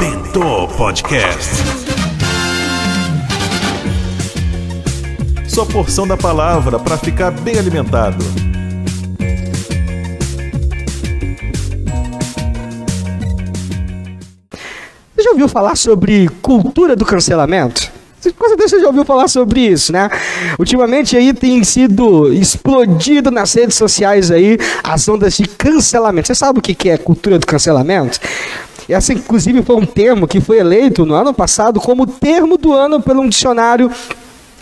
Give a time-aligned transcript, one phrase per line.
[0.00, 1.62] Bentô Podcast.
[5.48, 8.24] Sua porção da palavra para ficar bem alimentado.
[15.14, 17.95] Você já ouviu falar sobre cultura do cancelamento?
[18.32, 20.08] Com certeza você já ouviu falar sobre isso, né?
[20.58, 26.28] Ultimamente aí tem sido explodido nas redes sociais aí as ondas de cancelamento.
[26.28, 28.18] Você sabe o que é cultura do cancelamento?
[28.88, 33.02] Essa, inclusive, foi um termo que foi eleito no ano passado como termo do ano
[33.02, 33.90] pelo um dicionário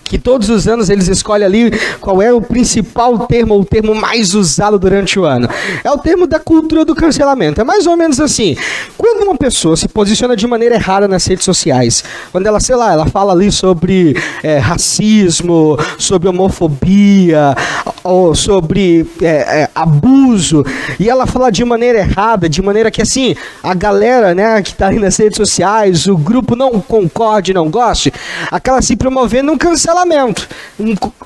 [0.05, 4.35] que todos os anos eles escolhem ali qual é o principal termo, o termo mais
[4.35, 5.49] usado durante o ano.
[5.83, 7.61] É o termo da cultura do cancelamento.
[7.61, 8.57] É mais ou menos assim:
[8.97, 12.93] quando uma pessoa se posiciona de maneira errada nas redes sociais, quando ela, sei lá,
[12.93, 17.57] ela fala ali sobre é, racismo, sobre homofobia,
[18.03, 20.65] ou sobre é, é, abuso,
[21.01, 24.89] e ela fala de maneira errada, de maneira que assim, a galera né, que está
[24.89, 28.13] aí nas redes sociais, o grupo não concorde, não goste,
[28.51, 30.49] acaba se promovendo um cancelamento cancelamento.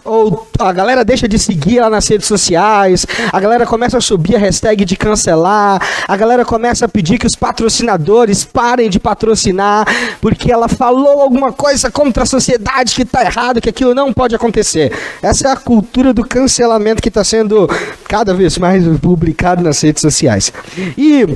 [0.05, 4.36] Ou a galera deixa de seguir ela nas redes sociais, a galera começa a subir
[4.36, 9.86] a hashtag de cancelar, a galera começa a pedir que os patrocinadores parem de patrocinar,
[10.20, 14.34] porque ela falou alguma coisa contra a sociedade que está errado, que aquilo não pode
[14.34, 14.92] acontecer.
[15.22, 17.69] Essa é a cultura do cancelamento que está sendo
[18.06, 20.52] cada vez mais publicado nas redes sociais.
[20.96, 21.27] E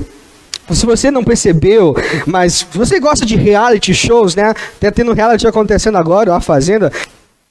[0.71, 1.95] se você não percebeu,
[2.25, 4.53] mas você gosta de reality shows, né?
[4.79, 6.91] Tá tendo reality acontecendo agora, ó, a Fazenda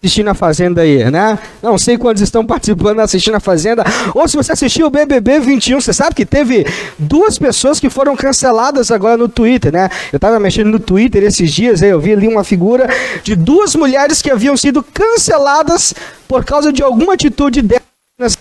[0.02, 1.38] assistindo a Fazenda aí, né?
[1.62, 3.84] Não sei quantos estão participando assistindo a Fazenda.
[4.12, 6.66] Ou se você assistiu o BBB 21, você sabe que teve
[6.98, 9.88] duas pessoas que foram canceladas agora no Twitter, né?
[10.12, 12.88] Eu tava mexendo no Twitter esses dias, aí eu vi ali uma figura
[13.22, 15.94] de duas mulheres que haviam sido canceladas
[16.26, 17.82] por causa de alguma atitude delas
[18.18, 18.36] nas,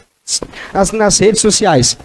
[0.73, 1.95] nas, nas redes sociais.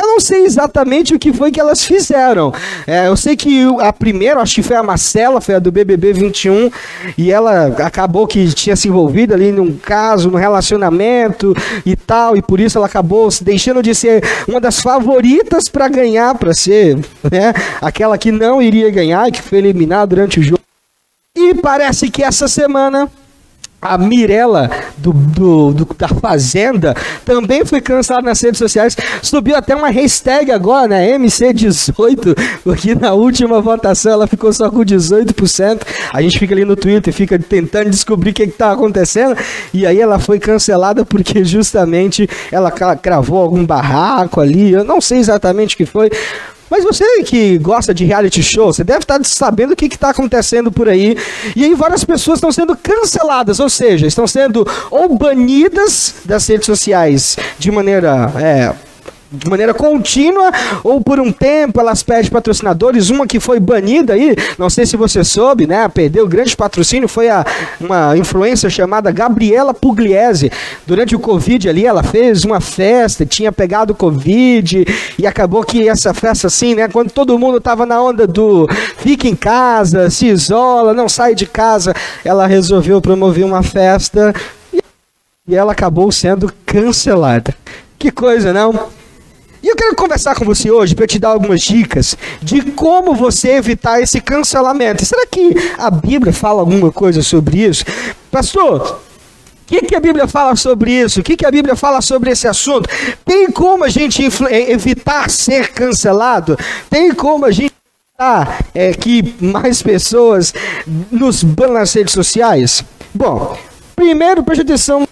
[0.00, 2.54] Eu não sei exatamente o que foi que elas fizeram.
[2.86, 6.14] É, eu sei que a primeira, acho que foi a Marcela, foi a do BBB
[6.14, 6.70] 21,
[7.18, 11.54] e ela acabou que tinha se envolvido ali num caso, num relacionamento
[11.84, 16.34] e tal, e por isso ela acabou deixando de ser uma das favoritas para ganhar,
[16.34, 16.96] para ser
[17.30, 17.52] né,
[17.82, 20.62] aquela que não iria ganhar e que foi eliminada durante o jogo.
[21.36, 23.06] E parece que essa semana
[23.80, 28.96] a Mirella do, do, do, da Fazenda também foi cancelada nas redes sociais.
[29.22, 31.18] Subiu até uma hashtag agora, né?
[31.18, 35.80] MC18, porque na última votação ela ficou só com 18%.
[36.12, 39.36] A gente fica ali no Twitter, fica tentando descobrir o que está acontecendo.
[39.72, 44.72] E aí ela foi cancelada porque justamente ela cravou algum barraco ali.
[44.72, 46.10] Eu não sei exatamente o que foi.
[46.70, 50.70] Mas você que gosta de reality show, você deve estar sabendo o que está acontecendo
[50.70, 51.16] por aí.
[51.56, 56.66] E aí várias pessoas estão sendo canceladas, ou seja, estão sendo ou banidas das redes
[56.66, 58.72] sociais de maneira é,
[59.30, 60.50] de maneira contínua
[60.82, 63.10] ou por um tempo elas perdem patrocinadores.
[63.10, 65.88] Uma que foi banida aí, não sei se você soube, né?
[65.88, 67.44] Perdeu grande patrocínio, foi a,
[67.80, 70.50] uma influencer chamada Gabriela Pugliese.
[70.86, 74.84] Durante o Covid ali, ela fez uma festa, tinha pegado Covid
[75.18, 76.88] e acabou que essa festa assim, né?
[76.88, 81.46] Quando todo mundo tava na onda do fica em casa, se isola, não sai de
[81.46, 84.34] casa, ela resolveu promover uma festa
[85.46, 87.54] e ela acabou sendo cancelada.
[87.98, 88.99] Que coisa, não?
[89.62, 93.52] E eu quero conversar com você hoje para te dar algumas dicas de como você
[93.52, 95.04] evitar esse cancelamento.
[95.04, 97.84] Será que a Bíblia fala alguma coisa sobre isso?
[98.30, 101.20] Pastor, o que, que, a Bíblia fala sobre isso?
[101.20, 102.88] O que, que, a Bíblia fala sobre esse assunto?
[103.24, 106.58] Tem como a gente eh, evitar ser cancelado?
[106.88, 107.74] Tem como a gente
[108.18, 110.54] evitar é, que mais pessoas
[111.10, 112.82] nos banam nas redes sociais?
[113.14, 113.56] Bom,
[113.94, 115.06] primeiro, preste atenção.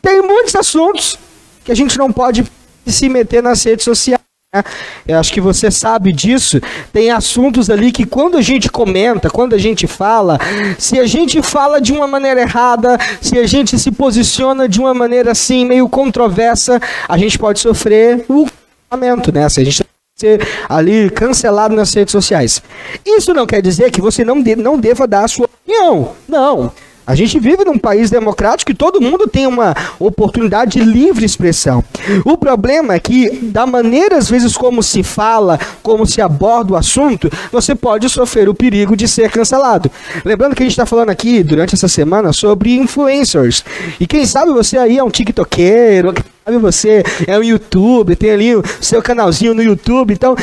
[0.00, 1.18] Tem muitos assuntos
[1.64, 2.44] que a gente não pode
[2.86, 4.20] se meter nas redes sociais.
[4.54, 4.62] Né?
[5.06, 6.60] Eu acho que você sabe disso.
[6.92, 10.38] Tem assuntos ali que quando a gente comenta, quando a gente fala,
[10.78, 14.92] se a gente fala de uma maneira errada, se a gente se posiciona de uma
[14.92, 18.46] maneira assim meio controversa, a gente pode sofrer o
[18.90, 19.48] cancelamento, né?
[19.48, 19.82] Se a gente
[20.14, 22.62] ser ali cancelado nas redes sociais.
[23.04, 26.12] Isso não quer dizer que você não, de, não deva dar a sua opinião.
[26.28, 26.72] Não.
[27.06, 31.82] A gente vive num país democrático e todo mundo tem uma oportunidade de livre expressão.
[32.24, 36.76] O problema é que, da maneira às vezes como se fala, como se aborda o
[36.76, 39.90] assunto, você pode sofrer o perigo de ser cancelado.
[40.24, 43.64] Lembrando que a gente está falando aqui durante essa semana sobre influencers.
[43.98, 48.30] E quem sabe você aí é um TikTokeiro, quem sabe você é um YouTube, tem
[48.30, 50.14] ali o seu canalzinho no YouTube.
[50.14, 50.36] Então,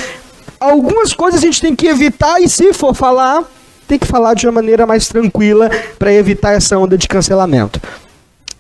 [0.60, 3.44] algumas coisas a gente tem que evitar e se for falar
[3.90, 7.82] tem que falar de uma maneira mais tranquila para evitar essa onda de cancelamento.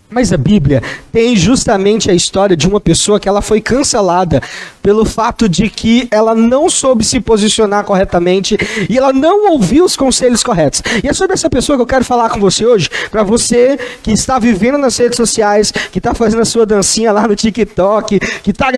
[0.09, 0.81] Mas a Bíblia
[1.11, 4.41] tem justamente a história de uma pessoa que ela foi cancelada
[4.81, 8.57] pelo fato de que ela não soube se posicionar corretamente
[8.89, 10.81] e ela não ouviu os conselhos corretos.
[11.03, 14.11] E é sobre essa pessoa que eu quero falar com você hoje, para você que
[14.11, 18.49] está vivendo nas redes sociais, que está fazendo a sua dancinha lá no TikTok, que
[18.49, 18.71] está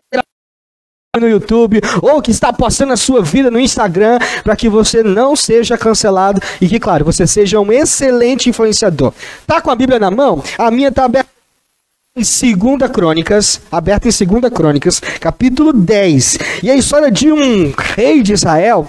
[1.19, 5.36] no YouTube ou que está postando a sua vida no Instagram para que você não
[5.36, 9.12] seja cancelado e que, claro, você seja um excelente influenciador.
[9.46, 10.42] Tá com a Bíblia na mão?
[10.58, 11.30] A minha tá aberta
[12.16, 12.24] em
[12.56, 16.38] 2 Crônicas, aberta em 2 Crônicas, capítulo 10.
[16.63, 18.88] E a história de um rei de Israel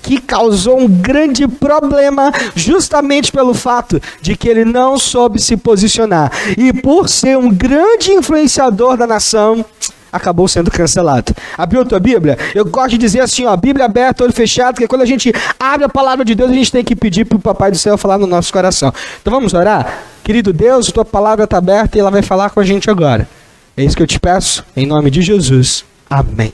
[0.00, 6.30] que causou um grande problema justamente pelo fato de que ele não soube se posicionar.
[6.56, 9.64] E por ser um grande influenciador da nação,
[10.14, 11.34] acabou sendo cancelado.
[11.58, 12.38] Abriu tua Bíblia?
[12.54, 15.84] Eu gosto de dizer assim, ó, Bíblia aberta, olho fechado, porque quando a gente abre
[15.84, 18.16] a palavra de Deus, a gente tem que pedir para o Papai do Céu falar
[18.16, 18.92] no nosso coração.
[19.20, 20.04] Então vamos orar?
[20.22, 23.28] Querido Deus, tua palavra está aberta e ela vai falar com a gente agora.
[23.76, 25.84] É isso que eu te peço, em nome de Jesus.
[26.08, 26.52] Amém.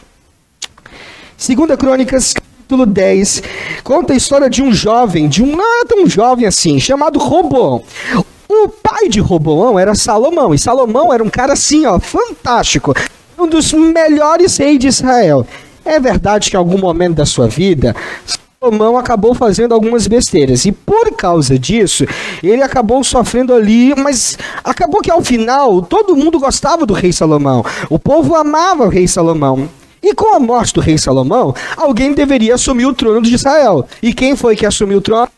[1.37, 3.43] Segunda Crônicas, capítulo 10,
[3.85, 7.83] conta a história de um jovem, de um não tão jovem assim, chamado Roboão.
[8.49, 12.95] O pai de Roboão era Salomão, e Salomão era um cara assim, ó, fantástico,
[13.41, 15.47] um dos melhores reis de Israel.
[15.85, 17.97] É verdade que em algum momento da sua vida,
[18.61, 20.67] Salomão acabou fazendo algumas besteiras.
[20.67, 22.05] E por causa disso,
[22.43, 27.65] ele acabou sofrendo ali, mas acabou que ao final todo mundo gostava do rei Salomão.
[27.89, 29.69] O povo amava o rei Salomão.
[30.03, 33.87] E com a morte do rei Salomão, alguém deveria assumir o trono de Israel.
[34.03, 35.29] E quem foi que assumiu o trono?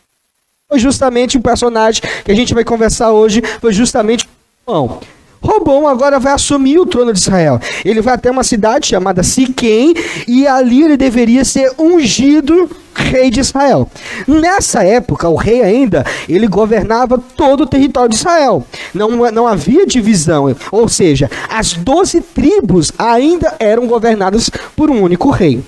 [0.67, 4.27] Foi justamente o personagem que a gente vai conversar hoje, foi justamente
[4.65, 4.99] Salomão.
[5.43, 7.59] Robão agora vai assumir o trono de Israel.
[7.83, 9.93] Ele vai até uma cidade chamada Siquém
[10.25, 13.89] e ali ele deveria ser ungido rei de Israel.
[14.25, 18.65] Nessa época, o rei ainda, ele governava todo o território de Israel.
[18.93, 25.29] Não, não havia divisão, ou seja, as doze tribos ainda eram governadas por um único
[25.29, 25.61] rei.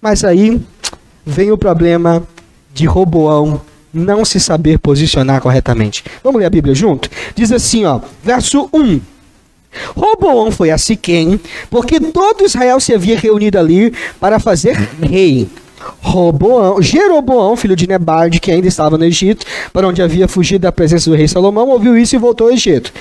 [0.00, 0.60] Mas aí
[1.26, 2.22] vem o problema
[2.72, 3.60] de Roboão
[3.92, 6.04] não se saber posicionar corretamente.
[6.22, 7.08] Vamos ler a Bíblia junto?
[7.34, 9.00] Diz assim, ó, verso 1.
[9.96, 11.40] Roboão foi a Siquém,
[11.70, 15.48] porque todo Israel se havia reunido ali para fazer rei.
[16.00, 20.72] Roboão, Jeroboão, filho de Nebarde, que ainda estava no Egito, para onde havia fugido da
[20.72, 22.92] presença do rei Salomão, ouviu isso e voltou ao Egito.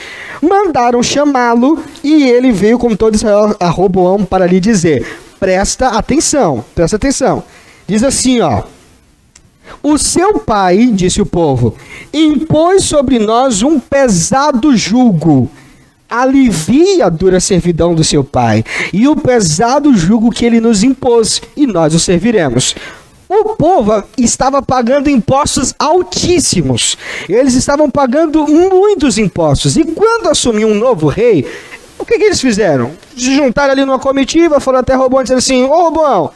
[0.41, 5.05] Mandaram chamá-lo e ele veio com todo Israel a Roboão para lhe dizer:
[5.39, 7.43] Presta atenção, presta atenção.
[7.87, 8.63] Diz assim, ó:
[9.81, 11.75] o seu pai, disse o povo,
[12.13, 15.49] impôs sobre nós um pesado jugo.
[16.09, 21.41] Alivia a dura servidão do seu pai e o pesado jugo que ele nos impôs,
[21.55, 22.75] e nós o serviremos.
[23.29, 26.97] O povo estava pagando impostos altíssimos.
[27.29, 29.77] Eles estavam pagando muitos impostos.
[29.77, 31.49] E quando assumiu um novo rei,
[31.97, 32.91] o que, que eles fizeram?
[33.15, 36.31] Se juntaram ali numa comitiva, foram até Robão e disseram assim: Ô Robão,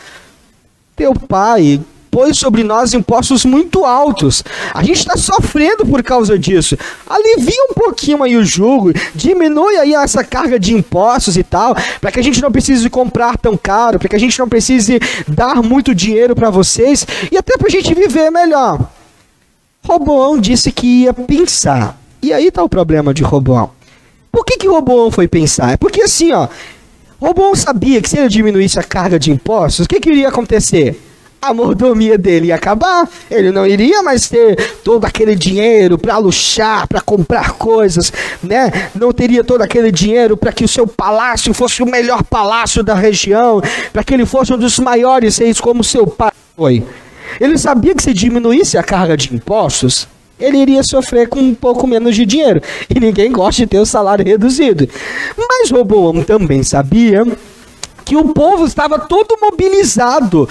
[0.95, 1.81] teu pai
[2.15, 4.41] impôs sobre nós impostos muito altos.
[4.73, 6.77] A gente está sofrendo por causa disso.
[7.05, 12.11] Alivia um pouquinho aí o jugo, diminui aí essa carga de impostos e tal, para
[12.11, 14.97] que a gente não precise comprar tão caro, para que a gente não precise
[15.27, 18.79] dar muito dinheiro para vocês e até para a gente viver melhor.
[19.83, 21.99] Roboão disse que ia pensar.
[22.21, 23.71] E aí está o problema de Roboão.
[24.31, 25.73] Por que, que Roboão foi pensar?
[25.73, 26.47] É porque assim, ó,
[27.19, 30.99] Roboão sabia que se ele diminuísse a carga de impostos, o que, que iria acontecer?
[31.47, 33.07] A mordomia dele ia acabar.
[33.29, 38.11] Ele não iria mais ter todo aquele dinheiro para luxar, para comprar coisas,
[38.41, 38.89] né?
[38.95, 42.95] Não teria todo aquele dinheiro para que o seu palácio fosse o melhor palácio da
[42.95, 43.61] região,
[43.93, 46.83] para que ele fosse um dos maiores reis como seu pai foi.
[47.39, 50.07] Ele sabia que se diminuísse a carga de impostos,
[50.39, 52.61] ele iria sofrer com um pouco menos de dinheiro.
[52.89, 54.87] E ninguém gosta de ter o salário reduzido.
[55.37, 57.25] Mas Roboão também sabia
[58.03, 60.47] que o povo estava todo mobilizado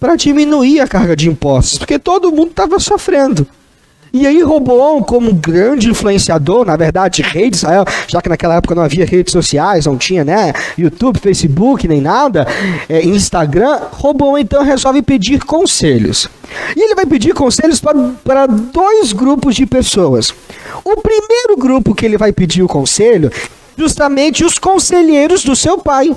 [0.00, 3.46] para diminuir a carga de impostos, porque todo mundo estava sofrendo.
[4.12, 8.74] E aí Roboão, como grande influenciador, na verdade, rei de Israel, já que naquela época
[8.74, 12.44] não havia redes sociais, não tinha, né, YouTube, Facebook, nem nada,
[12.88, 16.28] é, Instagram, Roboão então resolve pedir conselhos.
[16.76, 17.80] E ele vai pedir conselhos
[18.24, 20.34] para dois grupos de pessoas.
[20.84, 23.30] O primeiro grupo que ele vai pedir o conselho,
[23.76, 26.12] justamente os conselheiros do seu pai.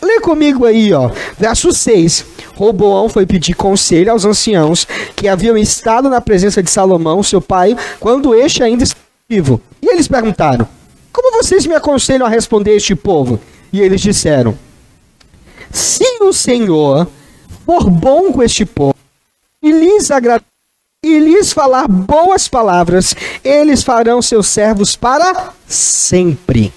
[0.00, 2.35] Lê comigo aí, ó, verso 6.
[2.56, 7.76] Roboão foi pedir conselho aos anciãos que haviam estado na presença de Salomão, seu pai,
[8.00, 9.60] quando este ainda estava vivo.
[9.82, 10.66] E eles perguntaram:
[11.12, 13.38] Como vocês me aconselham a responder este povo?
[13.70, 14.56] E eles disseram:
[15.70, 17.06] Se o Senhor
[17.66, 18.94] for bom com este povo
[19.62, 20.42] e lhes agradar
[21.04, 26.72] e lhes falar boas palavras, eles farão seus servos para sempre.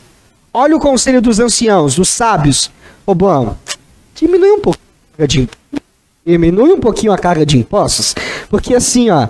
[0.53, 2.69] Olha o conselho dos anciãos, dos sábios.
[3.07, 3.55] Bom,
[4.13, 4.59] diminui um
[5.19, 5.49] pouquinho de
[6.25, 8.15] diminui um pouquinho a carga de impostos,
[8.49, 9.27] porque assim, ó,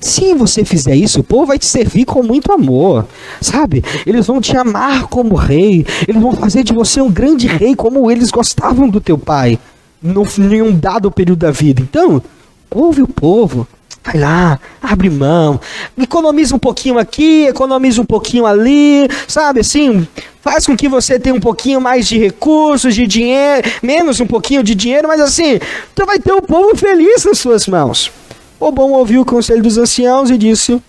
[0.00, 3.06] se você fizer isso, o povo vai te servir com muito amor,
[3.40, 3.84] sabe?
[4.06, 8.10] Eles vão te amar como rei, eles vão fazer de você um grande rei como
[8.10, 9.58] eles gostavam do teu pai,
[10.02, 11.82] no, em um dado período da vida.
[11.82, 12.22] Então,
[12.70, 13.68] ouve o povo,
[14.02, 15.60] vai lá, abre mão,
[15.98, 20.06] economiza um pouquinho aqui, economiza um pouquinho ali, sabe assim?
[20.40, 24.62] Faz com que você tenha um pouquinho mais de recursos, de dinheiro, menos um pouquinho
[24.62, 25.58] de dinheiro, mas assim,
[25.94, 28.10] tu vai ter o povo feliz nas suas mãos.
[28.58, 30.82] O bom ouviu o conselho dos anciãos e disse: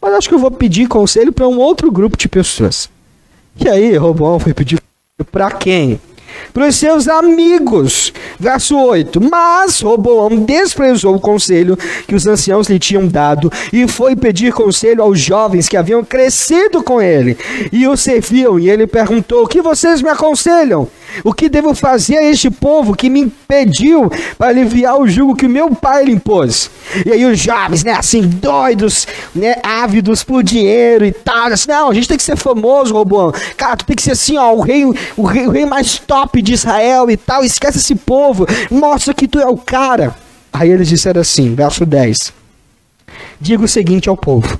[0.00, 2.88] Mas acho que eu vou pedir conselho para um outro grupo de pessoas.
[3.58, 4.80] E aí, Robão foi pedir
[5.30, 6.00] para quem?
[6.52, 8.12] para os seus amigos.
[8.38, 11.76] Verso 8: Mas Roboão desprezou o conselho
[12.06, 16.82] que os anciãos lhe tinham dado e foi pedir conselho aos jovens que haviam crescido
[16.82, 17.36] com ele
[17.72, 18.58] e o serviam.
[18.58, 20.88] E ele perguntou: O que vocês me aconselham?
[21.22, 25.46] O que devo fazer a este povo que me impediu para aliviar o jugo que
[25.46, 26.70] meu pai lhe impôs?
[27.04, 31.90] E aí os jovens, né, assim, doidos, né, ávidos por dinheiro e tal, assim, não,
[31.90, 33.32] a gente tem que ser famoso, Roboão.
[33.56, 34.84] Cara, tu tem que ser assim, ó, o rei,
[35.16, 39.28] o rei, o rei mais top de Israel e tal, esquece esse povo, mostra que
[39.28, 40.14] tu é o cara.
[40.52, 42.32] Aí eles disseram assim, verso 10.
[43.40, 44.58] Diga o seguinte ao povo: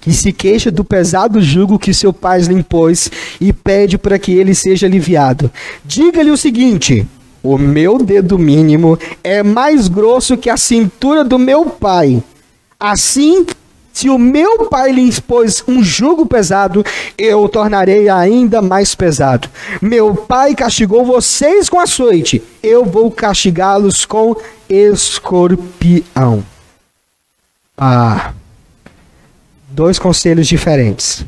[0.00, 4.32] que se queixa do pesado jugo que seu pai lhe impôs e pede para que
[4.32, 5.50] ele seja aliviado.
[5.84, 7.06] Diga-lhe o seguinte:
[7.42, 12.22] o meu dedo mínimo é mais grosso que a cintura do meu pai.
[12.78, 13.46] Assim,
[13.92, 16.84] se o meu pai lhe impôs um jugo pesado,
[17.16, 19.48] eu o tornarei ainda mais pesado.
[19.80, 24.36] Meu pai castigou vocês com açoite, eu vou castigá-los com
[24.68, 26.44] escorpião.
[27.78, 28.32] Ah
[29.76, 31.22] dois conselhos diferentes.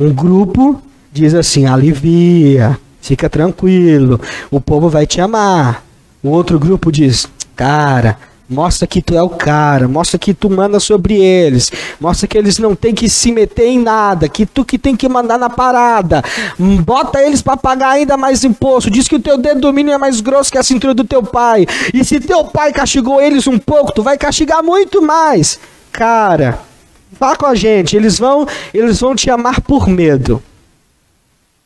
[0.00, 0.82] Um grupo
[1.12, 4.20] diz assim: alivia, fica tranquilo,
[4.50, 5.84] o povo vai te amar.
[6.20, 8.18] O outro grupo diz: cara,
[8.50, 11.70] mostra que tu é o cara, mostra que tu manda sobre eles,
[12.00, 15.08] mostra que eles não têm que se meter em nada, que tu que tem que
[15.08, 16.20] mandar na parada.
[16.84, 18.90] Bota eles para pagar ainda mais imposto.
[18.90, 21.22] Diz que o teu dedo do mínimo é mais grosso que a cintura do teu
[21.22, 21.64] pai.
[21.94, 25.60] E se teu pai castigou eles um pouco, tu vai castigar muito mais.
[25.92, 26.67] Cara,
[27.12, 30.42] Vá com a gente, eles vão, eles vão te amar por medo.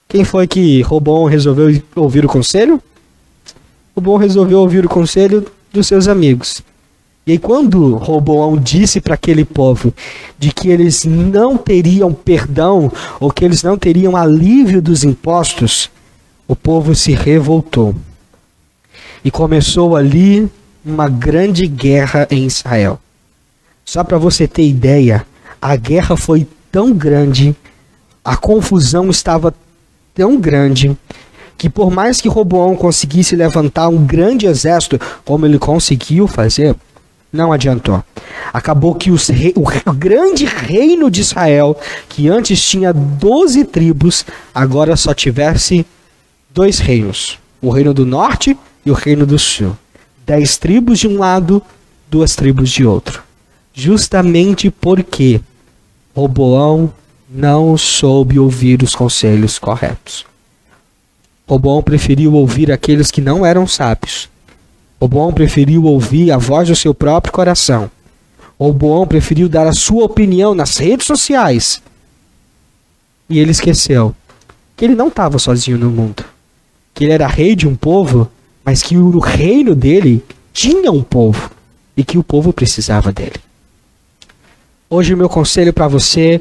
[0.09, 2.83] Quem foi que Robon resolveu ouvir o conselho?
[3.97, 6.63] Robon resolveu ouvir o conselho dos seus amigos.
[7.27, 9.95] E aí, quando Roboão disse para aquele povo
[10.37, 15.89] de que eles não teriam perdão ou que eles não teriam alívio dos impostos,
[16.49, 17.95] o povo se revoltou.
[19.25, 20.51] E começou ali
[20.85, 22.99] uma grande guerra em Israel.
[23.85, 25.25] Só para você ter ideia,
[25.63, 27.55] a guerra foi tão grande,
[28.25, 29.55] a confusão estava
[30.13, 30.99] tão grande,
[31.57, 36.75] que por mais que Roboão conseguisse levantar um grande exército, como ele conseguiu fazer,
[37.33, 38.03] não adiantou.
[38.53, 41.79] Acabou que rei, o grande reino de Israel,
[42.09, 45.87] que antes tinha 12 tribos, agora só tivesse
[46.51, 49.77] dois reinos: o reino do norte e o reino do sul.
[50.27, 51.63] Dez tribos de um lado,
[52.11, 53.23] duas tribos de outro.
[53.73, 55.41] Justamente porque
[56.15, 56.93] Roboão
[57.29, 60.27] não soube ouvir os conselhos corretos.
[61.49, 64.29] Roboão preferiu ouvir aqueles que não eram sábios.
[65.01, 67.91] Roboão preferiu ouvir a voz do seu próprio coração.
[68.61, 71.83] Roboão preferiu dar a sua opinião nas redes sociais.
[73.29, 74.15] E ele esqueceu
[74.77, 76.25] que ele não estava sozinho no mundo.
[76.95, 78.31] Que ele era rei de um povo,
[78.63, 81.51] mas que o reino dele tinha um povo
[81.97, 83.41] e que o povo precisava dele.
[84.95, 86.39] Hoje o meu conselho para você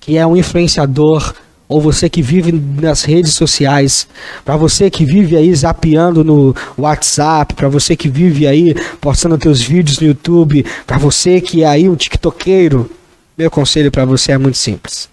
[0.00, 1.32] que é um influenciador
[1.68, 4.08] ou você que vive nas redes sociais,
[4.44, 9.62] para você que vive aí zapeando no WhatsApp, para você que vive aí postando teus
[9.62, 12.90] vídeos no YouTube, para você que é aí um tiktokeiro,
[13.38, 15.08] meu conselho para você é muito simples.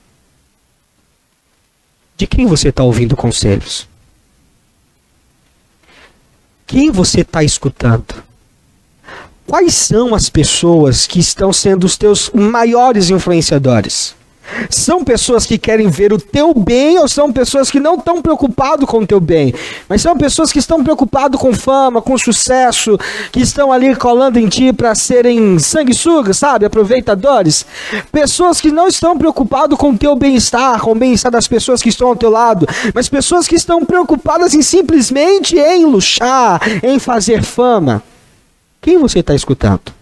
[2.17, 3.87] De quem você está ouvindo conselhos?
[6.65, 8.30] Quem você está escutando?
[9.47, 14.15] Quais são as pessoas que estão sendo os teus maiores influenciadores?
[14.69, 18.87] São pessoas que querem ver o teu bem ou são pessoas que não estão preocupadas
[18.87, 19.53] com o teu bem?
[19.87, 22.97] Mas são pessoas que estão preocupadas com fama, com sucesso,
[23.31, 26.65] que estão ali colando em ti para serem sanguessugas, sabe?
[26.65, 27.65] Aproveitadores.
[28.11, 31.89] Pessoas que não estão preocupadas com o teu bem-estar, com o bem-estar das pessoas que
[31.89, 37.43] estão ao teu lado, mas pessoas que estão preocupadas em simplesmente em luxar, em fazer
[37.43, 38.03] fama.
[38.81, 39.93] Quem você está escutando?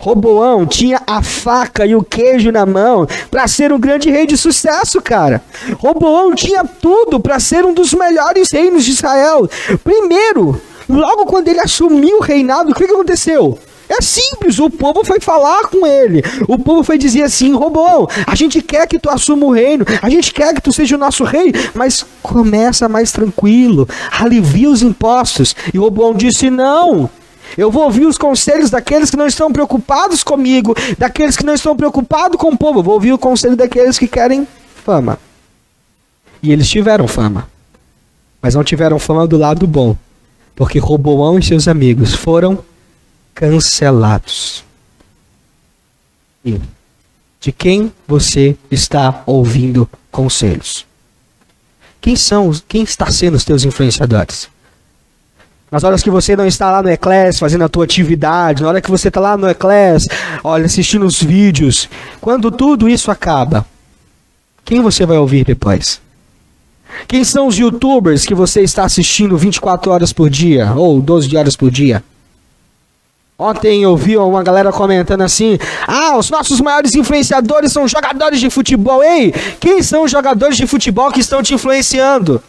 [0.00, 4.36] Roboão tinha a faca e o queijo na mão para ser um grande rei de
[4.36, 5.40] sucesso, cara.
[5.78, 9.48] Roboão tinha tudo para ser um dos melhores reinos de Israel.
[9.84, 13.56] Primeiro, logo quando ele assumiu o reinado, o que, aconteceu?
[13.88, 16.20] É simples, o povo foi falar com ele.
[16.48, 20.10] O povo foi dizer assim: Roboão, a gente quer que tu assuma o reino, a
[20.10, 25.54] gente quer que tu seja o nosso rei, mas começa mais tranquilo, alivia os impostos.
[25.72, 27.08] E Roboão disse: Não,
[27.56, 31.76] eu vou ouvir os conselhos daqueles que não estão preocupados comigo, daqueles que não estão
[31.76, 32.80] preocupados com o povo.
[32.80, 34.46] Eu vou ouvir o conselho daqueles que querem
[34.84, 35.18] fama.
[36.42, 37.48] E eles tiveram fama.
[38.40, 39.96] Mas não tiveram fama do lado bom.
[40.54, 42.58] Porque Roboão e seus amigos foram
[43.34, 44.64] cancelados.
[46.44, 46.60] E
[47.40, 50.86] de quem você está ouvindo conselhos?
[52.00, 54.48] Quem são, quem está sendo os teus influenciadores?
[55.70, 58.80] Nas horas que você não está lá no Eclass fazendo a tua atividade, na hora
[58.80, 60.06] que você está lá no Eclass,
[60.42, 61.88] olha, assistindo os vídeos,
[62.20, 63.66] quando tudo isso acaba,
[64.64, 66.00] quem você vai ouvir depois?
[67.06, 71.54] Quem são os youtubers que você está assistindo 24 horas por dia ou 12 horas
[71.54, 72.02] por dia?
[73.38, 78.50] Ontem eu vi uma galera comentando assim: Ah, os nossos maiores influenciadores são jogadores de
[78.50, 79.02] futebol.
[79.04, 82.42] Ei, quem são os jogadores de futebol que estão te influenciando?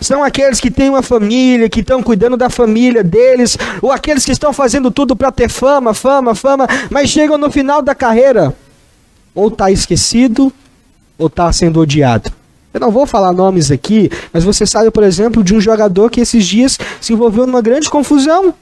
[0.00, 4.32] São aqueles que têm uma família, que estão cuidando da família deles, ou aqueles que
[4.32, 8.54] estão fazendo tudo para ter fama, fama, fama, mas chegam no final da carreira,
[9.34, 10.52] ou está esquecido,
[11.18, 12.32] ou está sendo odiado.
[12.72, 16.20] Eu não vou falar nomes aqui, mas você sabe, por exemplo, de um jogador que
[16.20, 18.52] esses dias se envolveu numa grande confusão,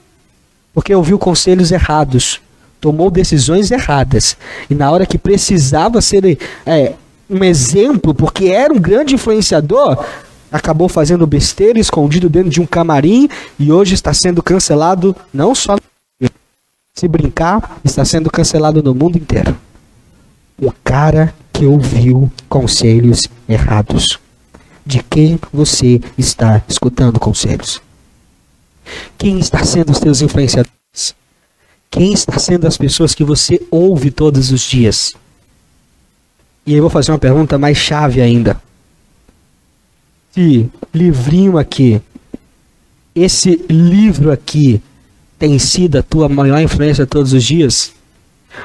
[0.73, 2.39] porque ouviu conselhos errados,
[2.79, 4.37] tomou decisões erradas,
[4.69, 6.93] e na hora que precisava ser é,
[7.27, 10.05] um exemplo, porque era um grande influenciador,
[10.53, 15.75] acabou fazendo besteira escondido dentro de um camarim e hoje está sendo cancelado não só
[16.93, 19.57] se brincar, está sendo cancelado no mundo inteiro.
[20.61, 24.19] O cara que ouviu conselhos errados.
[24.85, 27.81] De quem você está escutando conselhos?
[29.17, 31.15] Quem está sendo os teus influenciadores?
[31.89, 35.15] Quem está sendo as pessoas que você ouve todos os dias?
[36.65, 38.61] E aí eu vou fazer uma pergunta mais chave ainda
[40.35, 42.01] esse livrinho aqui,
[43.15, 44.81] esse livro aqui,
[45.37, 47.93] tem sido a tua maior influência todos os dias?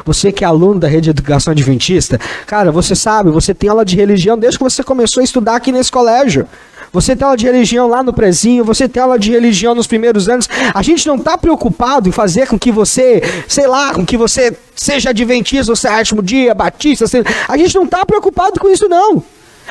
[0.04, 3.84] Você que é aluno da rede de educação adventista, cara, você sabe, você tem aula
[3.84, 6.46] de religião desde que você começou a estudar aqui nesse colégio.
[6.90, 10.26] Você tem aula de religião lá no prezinho, você tem aula de religião nos primeiros
[10.26, 10.48] anos.
[10.72, 14.56] A gente não está preocupado em fazer com que você, sei lá, com que você
[14.74, 17.04] seja adventista no sétimo dia, batista.
[17.46, 19.22] A gente não está preocupado com isso, não.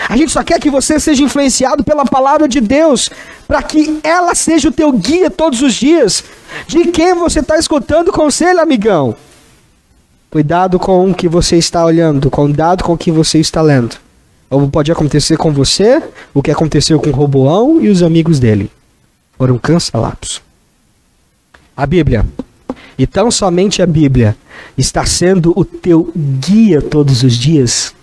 [0.09, 3.09] A gente só quer que você seja influenciado pela palavra de Deus,
[3.47, 6.23] para que ela seja o teu guia todos os dias.
[6.67, 9.15] De quem você está escutando conselho, amigão?
[10.29, 13.95] Cuidado com o que você está olhando, cuidado com o que você está lendo.
[14.49, 16.01] Ou pode acontecer com você
[16.33, 18.71] o que aconteceu com Roboão e os amigos dele.
[19.37, 20.41] Foram cancelados.
[21.75, 22.25] A Bíblia,
[22.97, 24.37] e tão somente a Bíblia,
[24.77, 27.93] está sendo o teu guia todos os dias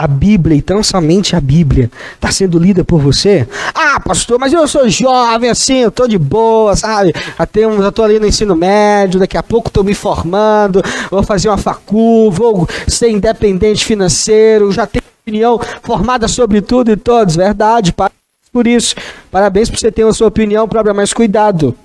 [0.00, 3.46] a Bíblia e tão somente a Bíblia está sendo lida por você?
[3.74, 7.12] Ah, pastor, mas eu sou jovem assim, eu tô de boa, sabe?
[7.52, 11.50] Tenho, já tô ali no ensino médio, daqui a pouco estou me formando, vou fazer
[11.50, 17.36] uma facul, vou ser independente financeiro, já tenho opinião formada sobre tudo e todos.
[17.36, 18.16] Verdade, parabéns
[18.50, 18.94] por isso.
[19.30, 21.76] Parabéns por você ter a sua opinião própria, mas cuidado.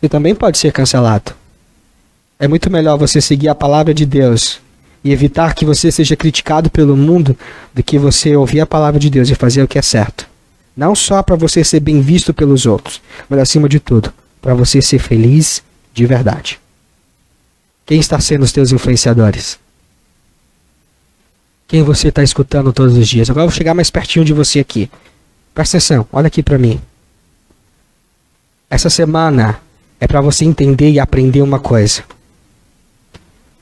[0.00, 1.34] Você também pode ser cancelado.
[2.38, 4.64] É muito melhor você seguir a palavra de Deus
[5.06, 7.36] e evitar que você seja criticado pelo mundo
[7.72, 10.26] do que você ouvir a palavra de Deus e fazer o que é certo.
[10.76, 14.82] Não só para você ser bem visto pelos outros, mas acima de tudo, para você
[14.82, 15.62] ser feliz
[15.94, 16.58] de verdade.
[17.86, 19.60] Quem está sendo os teus influenciadores?
[21.68, 23.30] Quem você está escutando todos os dias?
[23.30, 24.90] Agora eu vou chegar mais pertinho de você aqui.
[25.54, 26.80] Presta atenção, olha aqui para mim.
[28.68, 29.60] Essa semana
[30.00, 32.02] é para você entender e aprender uma coisa.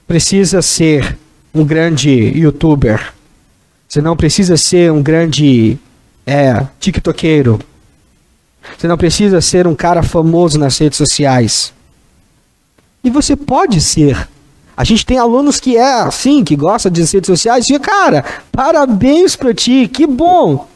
[0.06, 1.18] Precisa ser
[1.54, 3.14] um grande youtuber.
[3.88, 5.78] Você não precisa ser um grande
[6.26, 7.60] é, tiktokeiro.
[8.76, 11.72] Você não precisa ser um cara famoso nas redes sociais.
[13.04, 14.28] E você pode ser.
[14.76, 19.36] A gente tem alunos que é assim, que gosta de redes sociais, e cara, parabéns
[19.36, 20.66] para ti, que bom.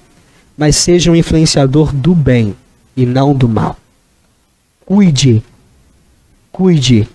[0.56, 2.54] Mas seja um influenciador do bem
[2.96, 3.76] e não do mal.
[4.84, 5.42] Cuide.
[6.52, 7.08] Cuide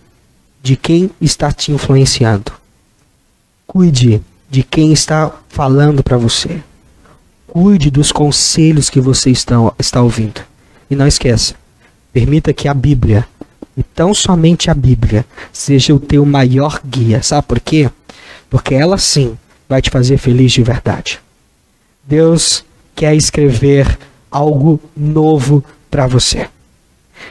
[0.62, 2.63] de quem está te influenciando.
[3.74, 6.62] Cuide de quem está falando para você.
[7.48, 10.42] Cuide dos conselhos que você está, está ouvindo.
[10.92, 11.56] E não esqueça,
[12.14, 13.28] permita que a Bíblia
[13.76, 17.24] e tão somente a Bíblia seja o teu maior guia.
[17.24, 17.90] Sabe por quê?
[18.48, 19.36] Porque ela sim
[19.68, 21.20] vai te fazer feliz de verdade.
[22.04, 23.98] Deus quer escrever
[24.30, 26.48] algo novo para você.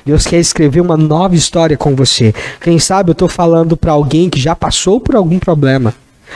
[0.05, 2.35] Deus quer escrever uma nova história com você.
[2.61, 5.95] Quem sabe eu estou falando para alguém que já passou por algum problema.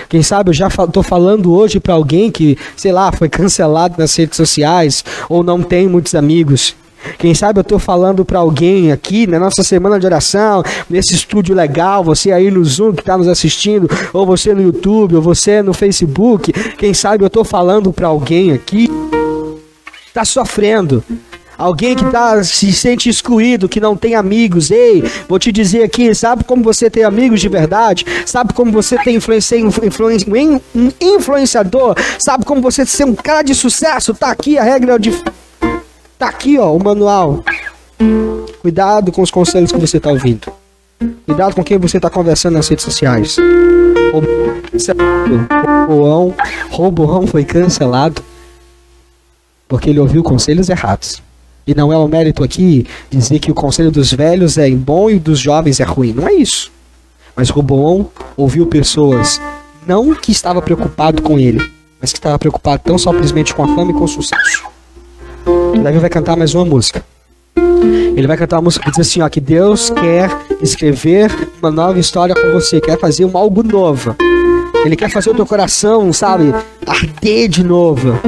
[0.09, 4.15] Quem sabe eu já estou falando hoje para alguém que, sei lá, foi cancelado nas
[4.17, 6.75] redes sociais ou não tem muitos amigos.
[7.19, 11.55] Quem sabe eu estou falando para alguém aqui na nossa semana de oração, nesse estúdio
[11.55, 15.63] legal, você aí no Zoom que está nos assistindo, ou você no YouTube, ou você
[15.63, 16.53] no Facebook.
[16.77, 18.91] Quem sabe eu estou falando para alguém aqui
[20.09, 21.05] está sofrendo,
[21.59, 24.71] Alguém que tá, se sente excluído, que não tem amigos.
[24.71, 28.05] Ei, vou te dizer aqui, sabe como você tem amigos de verdade?
[28.27, 30.29] Sabe como você tem influência, influência,
[30.75, 31.97] um influenciador?
[32.19, 34.15] Sabe como você ser um cara de sucesso?
[34.15, 35.11] Tá aqui a regra de.
[36.19, 37.43] Tá aqui, ó, o manual.
[38.61, 40.53] Cuidado com os conselhos que você tá ouvindo.
[41.25, 43.37] Cuidado com quem você tá conversando nas redes sociais.
[45.87, 46.35] Roboão,
[46.71, 48.23] Roboão foi cancelado
[49.69, 51.23] porque ele ouviu conselhos errados.
[51.67, 55.19] E não é o mérito aqui dizer que o conselho dos velhos é bom e
[55.19, 56.13] dos jovens é ruim.
[56.13, 56.71] Não é isso.
[57.35, 59.41] Mas Roboão ouviu pessoas
[59.87, 61.59] não que estava preocupado com ele,
[62.01, 64.65] mas que estava preocupado tão simplesmente com a fama e com o sucesso.
[65.83, 67.05] Davi vai cantar mais uma música.
[68.17, 70.31] Ele vai cantar uma música que diz assim, ó, que Deus quer
[70.63, 74.17] escrever uma nova história com você, quer fazer um algo novo.
[74.85, 76.53] Ele quer fazer o teu coração, sabe,
[76.87, 78.19] arder de novo.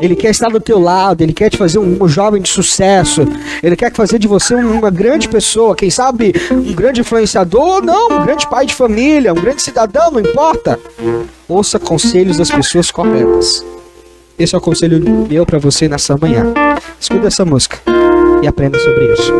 [0.00, 3.22] Ele quer estar do teu lado, ele quer te fazer um, um jovem de sucesso,
[3.62, 8.24] ele quer fazer de você uma grande pessoa, quem sabe um grande influenciador, não, um
[8.24, 10.78] grande pai de família, um grande cidadão, não importa.
[11.48, 13.64] Ouça conselhos das pessoas corretas.
[14.38, 16.52] Esse é o conselho meu para você nessa manhã.
[16.98, 17.78] Escuta essa música
[18.42, 19.32] e aprenda sobre isso.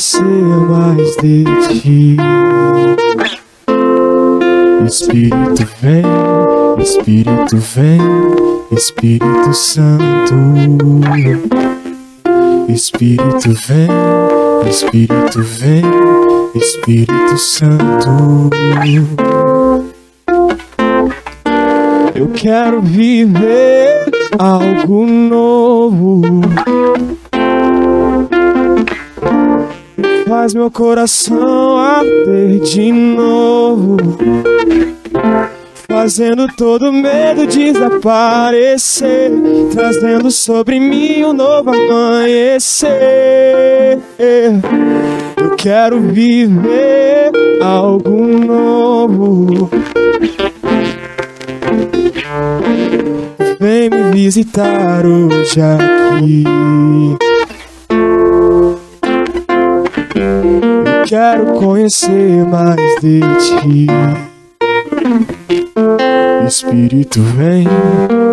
[0.00, 2.16] Conhecer mais de ti.
[4.86, 6.02] Espírito vem,
[6.78, 8.00] Espírito vem,
[8.72, 10.34] Espírito Santo.
[12.70, 15.82] Espírito vem, Espírito vem,
[16.54, 18.48] Espírito Santo.
[22.14, 24.06] Eu quero viver
[24.38, 26.22] algo novo.
[30.40, 33.98] Faz meu coração arder de novo.
[35.86, 39.30] Fazendo todo medo desaparecer.
[39.70, 42.88] Trazendo sobre mim um novo amanhecer.
[45.36, 49.68] Eu quero viver algo novo.
[53.60, 56.44] Vem me visitar hoje aqui.
[61.10, 63.86] Quero conhecer mais de ti.
[66.46, 67.66] Espírito vem,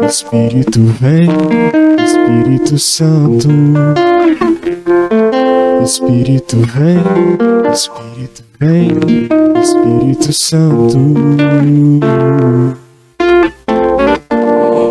[0.06, 1.28] Espírito vem,
[2.06, 3.48] Espírito Santo.
[5.84, 7.02] Espírito vem,
[7.74, 8.92] Espírito vem,
[9.60, 10.98] Espírito Santo.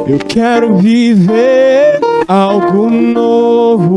[0.09, 3.97] Eu quero viver algo novo.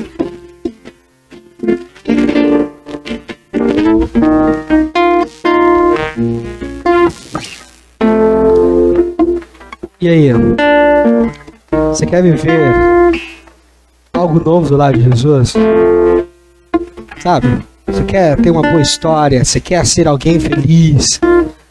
[10.01, 10.29] E aí?
[11.89, 12.59] Você quer viver
[14.11, 15.53] algo novo do lado de Jesus?
[17.19, 17.63] Sabe?
[17.85, 19.45] Você quer ter uma boa história?
[19.45, 21.19] Você quer ser alguém feliz?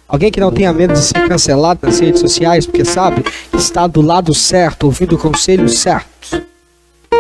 [0.07, 4.01] Alguém que não tenha medo de ser cancelado nas redes sociais porque sabe está do
[4.01, 6.41] lado certo, ouvindo conselhos certos.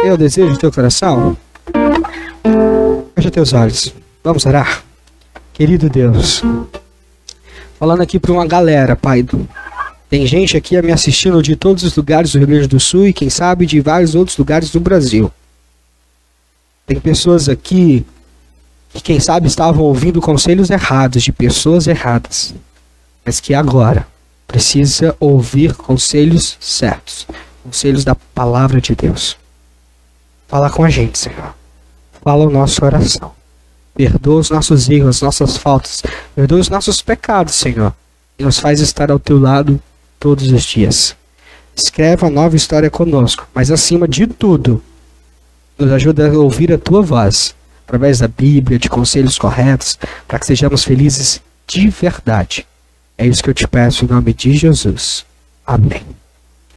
[0.04, 1.36] Eu desejo teu coração.
[3.16, 3.92] Fecha teus olhos.
[4.22, 4.84] Vamos orar.
[5.52, 6.40] Querido Deus,
[7.80, 9.26] falando aqui para uma galera, Pai.
[10.10, 13.12] Tem gente aqui me assistindo de todos os lugares do Rio Grande do Sul e
[13.12, 15.32] quem sabe de vários outros lugares do Brasil.
[16.86, 18.04] Tem pessoas aqui
[18.92, 22.52] que quem sabe estavam ouvindo conselhos errados de pessoas erradas
[23.24, 24.06] mas que agora
[24.46, 27.26] precisa ouvir conselhos certos,
[27.62, 29.36] conselhos da palavra de Deus.
[30.48, 31.54] Fala com a gente, Senhor.
[32.22, 33.32] Fala o nosso coração.
[33.94, 36.02] Perdoa os nossos erros, as nossas faltas.
[36.34, 37.94] Perdoa os nossos pecados, Senhor.
[38.38, 39.80] E nos faz estar ao teu lado
[40.20, 41.16] todos os dias.
[41.74, 44.82] Escreve uma nova história conosco, mas acima de tudo,
[45.78, 47.54] nos ajuda a ouvir a tua voz,
[47.86, 52.66] através da Bíblia, de conselhos corretos, para que sejamos felizes de verdade.
[53.16, 55.24] É isso que eu te peço em nome de Jesus.
[55.66, 56.19] Amém.